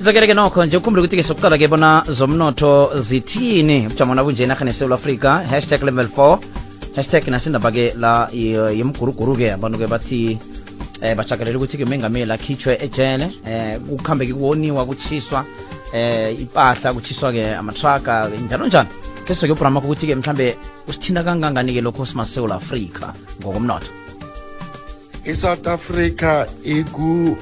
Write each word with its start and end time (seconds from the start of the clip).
sizokele-ke 0.00 0.34
nokho 0.34 0.64
nje 0.64 0.76
ukhumbule 0.76 1.02
ukuthi-ke 1.04 1.22
sokuqala 1.22 1.58
ke 1.60 1.68
bona 1.68 2.02
zomnotho 2.08 2.96
zithini. 2.96 3.84
Ubujamo 3.86 4.14
nabunje 4.14 4.44
enarheni 4.44 4.70
esewula 4.70 4.94
afrika. 4.94 5.44
Hashtag 5.44 5.82
level 5.82 6.08
4 6.08 6.38
hashtag 6.96 7.28
nasindaba-ke 7.28 7.92
la 8.00 8.28
yemguruguru-ke 8.32 9.52
abantu-ke 9.52 9.86
bathi 9.92 10.38
eh 11.02 11.14
bajagalela 11.14 11.58
ukuthi-ke 11.58 11.84
umengameli 11.84 12.32
akhitshwe 12.32 12.78
ejele 12.80 13.28
eh 13.44 13.76
kukuhambe-ke 13.76 14.32
kuwoniwa 14.32 14.86
kutshiswa 14.86 15.44
eh 15.92 16.32
ipahla 16.40 16.92
kutshiswa-ke 16.96 17.44
amatraga 17.60 18.28
njalo 18.28 18.66
njani 18.66 18.88
ke 19.26 19.34
sizoke 19.34 19.52
ukuthi-ke 19.52 20.14
mhlambe 20.14 20.56
usithinda 20.88 21.22
kangangani-ke 21.22 21.80
lokho 21.80 22.06
simasewula 22.06 22.54
afrika 22.54 23.12
ngokomnotho? 23.40 23.92
South 25.34 25.66
Africa 25.66 26.46
iku 26.64 27.36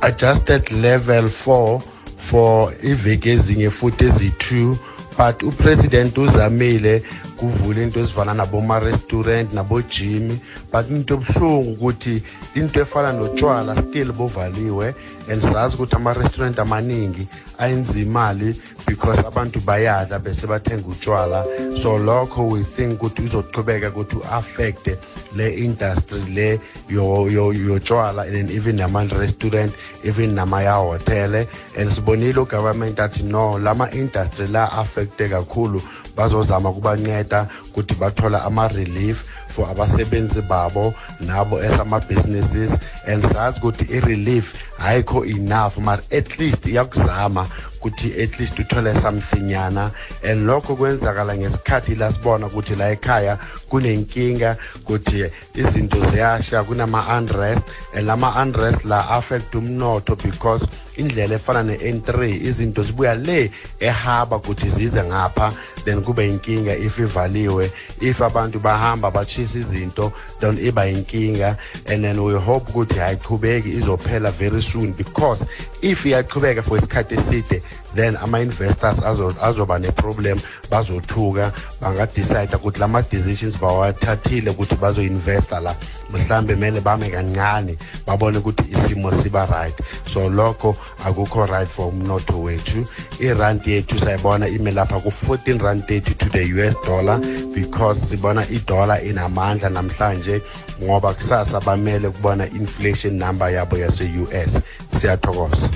adjusted 0.00 0.70
level 0.70 1.28
4 1.28 1.80
for 2.18 2.72
iveke 2.82 3.30
ezinye 3.32 3.70
futhi 3.70 4.04
ezi2 4.04 4.74
but 5.18 5.42
upresident 5.42 6.18
uzamile 6.18 7.02
kuvula 7.38 7.82
into 7.82 8.00
ezifana 8.00 8.34
naboma-restaurant 8.34 9.52
nabo-gym. 9.52 10.38
But 10.70 10.90
into 10.90 11.14
ebuhlungu 11.16 11.72
ukuthi 11.72 12.22
into 12.54 12.80
efana 12.80 13.12
notshwala 13.12 13.76
still 13.88 14.12
bovaliwe 14.12 14.94
and 15.28 15.42
sazi 15.42 15.76
ukuthi 15.76 15.96
ama-restaurant 15.96 16.58
amaningi 16.58 17.26
ayenza 17.58 17.98
imali 17.98 18.54
because 18.86 19.18
abantu 19.26 19.60
bayadla 19.60 20.18
bese 20.18 20.46
bathenga 20.46 20.88
utshwala. 20.88 21.44
So 21.76 21.98
lokho 21.98 22.48
we 22.50 22.62
think 22.64 23.00
ukuthi 23.02 23.22
uzoqhubeka 23.22 23.88
ukuthi 23.90 24.16
u-affecte 24.16 24.98
le 25.36 25.54
industry 25.54 26.20
le 26.34 26.60
yo- 26.88 27.28
yo- 27.28 27.52
yotshwala 27.52 28.22
and 28.22 28.50
even 28.50 28.76
nama-restaurant 28.76 29.72
even 30.04 30.34
namaya-hotele 30.34 31.46
and 31.78 31.90
sibonile 31.90 32.38
ugovernment 32.38 32.98
athi 32.98 33.22
no 33.24 33.58
lama-industry 33.58 34.46
la 34.46 34.68
affecte 34.72 35.28
kakhulu. 35.28 35.82
Bazozama 36.16 36.72
kubanceda 36.72 37.27
ukuthi 37.68 37.94
bathola 37.94 38.44
ama-relief 38.44 39.24
for 39.48 39.66
abasebenzi 39.70 40.42
babo 40.42 40.94
nabo 41.20 41.58
as 41.58 41.80
ama-businesses. 41.80 42.78
And 43.06 43.22
sazi 43.22 43.58
ukuthi 43.60 43.84
i-relief 43.96 44.54
ayikho 44.78 45.26
enough 45.26 45.78
but 45.84 46.00
at 46.12 46.38
least 46.38 46.66
iyakuzama 46.66 47.46
ukuthi 47.80 48.22
at 48.22 48.38
least 48.38 48.58
uthole 48.58 48.94
something 49.00 49.50
yana 49.50 49.90
and 50.24 50.46
lokho 50.46 50.76
kwenzakala 50.76 51.36
ngesikhathi 51.36 51.94
la 51.94 52.12
sibona 52.12 52.46
ukuthi 52.46 52.76
la 52.76 52.90
ekhaya 52.90 53.38
kunenkinga 53.70 54.56
ukuthi 54.76 55.30
izinto 55.54 56.10
ziyasha 56.10 56.64
kunama-unrest. 56.64 57.62
And 57.94 58.06
lama-unrest 58.06 58.84
la 58.84 59.18
affect 59.18 59.54
umnotho 59.54 60.16
because 60.22 60.66
indlela 60.96 61.34
efana 61.34 61.62
ne-n3 61.62 62.42
izinto 62.46 62.82
zibuya 62.82 63.14
le 63.14 63.50
ehaba 63.80 64.36
ukuthi 64.36 64.70
zize 64.70 65.04
ngapha 65.04 65.52
then 65.84 66.02
kube 66.02 66.28
inkinga 66.28 66.76
if 66.76 66.98
ivaliwe. 66.98 67.70
If 68.00 68.20
abantu 68.20 68.58
bahamba 68.60 69.10
bachisa 69.10 69.58
izinto 69.58 70.12
then 70.40 70.56
iba 70.56 70.86
inkinga 70.86 71.58
and 71.86 72.04
then 72.04 72.22
we 72.22 72.34
hope 72.34 72.72
ukuthi 72.72 73.00
ayichubeki 73.00 73.70
izophela 73.80 74.32
very 74.32 74.62
soon 74.62 74.92
because 74.92 75.46
if 75.82 76.04
iyaqhubeka 76.04 76.62
for 76.62 76.78
isikhathi 76.78 77.14
eside 77.14 77.62
then 77.94 78.16
ama-investors 78.16 78.98
azo- 79.00 79.34
azoba 79.42 79.78
ne-problem 79.78 80.38
bazothuka 80.70 81.52
bangadecide 81.80 82.56
ukuthi 82.56 82.80
lama-decisions 82.80 83.58
bawathathile 83.58 84.50
ukuthi 84.50 84.74
bazo-investa 84.76 85.60
la. 85.60 85.74
Mhlambe 86.12 86.54
kumele 86.54 86.80
bame 86.80 87.10
kancane 87.10 87.76
babone 88.06 88.38
ukuthi 88.38 88.64
isimo 88.72 89.12
siba 89.12 89.46
right. 89.46 89.74
So 90.06 90.28
lokho 90.30 90.76
akukho 91.04 91.46
right 91.48 91.68
for 91.68 91.92
umnotho 91.92 92.42
wethu. 92.42 92.86
Irandi 93.20 93.70
yethu 93.72 93.98
sayibona 93.98 94.48
ime 94.48 94.70
lapha 94.70 95.00
ku-14 95.02 95.62
rand 95.62 95.82
30 95.86 96.14
to 96.14 96.28
the 96.30 96.44
us 96.68 96.74
dollar 96.86 97.18
because 97.54 98.00
sibona 98.00 98.44
idollar 98.50 99.00
inamandla 99.06 99.68
namhlanje 99.70 100.40
ngoba 100.82 101.14
kusasa 101.14 101.60
bamele 101.60 102.10
kubona 102.10 102.46
inflation 102.52 103.18
number 103.18 103.48
yabo 103.50 103.76
yase-us 103.78 104.62
siyathokoza. 105.00 105.68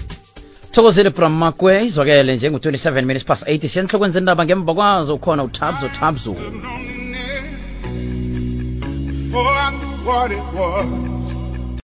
Thokozile 0.72 1.10
from 1.10 1.32
makwe 1.32 1.84
izwakele 1.84 2.36
njengo-27 2.36 3.02
minutes 3.02 3.24
past 3.24 3.46
80 3.46 3.68
siyanhlokweni 3.68 4.12
zendaba 4.12 4.44
ngemva 4.44 4.74
kwazo 4.74 5.14
ukhona 5.14 5.44
utabzo 5.44 5.88
tabzo. 5.88 6.34